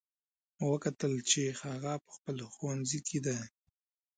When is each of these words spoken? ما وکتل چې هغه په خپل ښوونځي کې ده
ما 0.57 0.65
وکتل 0.73 1.13
چې 1.29 1.41
هغه 1.61 1.93
په 2.03 2.09
خپل 2.15 2.35
ښوونځي 2.53 2.99
کې 3.07 3.19
ده 3.25 3.37